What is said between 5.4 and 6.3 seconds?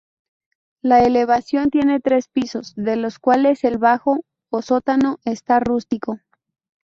rústico.